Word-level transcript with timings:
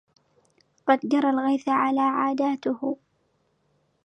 قد 0.87 0.99
جرى 1.03 1.29
الغيث 1.29 1.69
على 1.69 2.01
عاداته 2.01 2.97